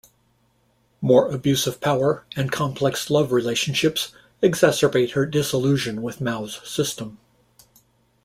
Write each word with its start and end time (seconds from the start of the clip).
More 0.99 1.29
abuse 1.29 1.67
of 1.67 1.79
power 1.79 2.25
and 2.35 2.51
complex 2.51 3.11
love 3.11 3.31
relationships 3.31 4.11
exacerbate 4.41 5.11
her 5.11 5.27
disillusion 5.27 6.01
with 6.01 6.19
Mao's 6.19 6.59
system. 6.67 7.19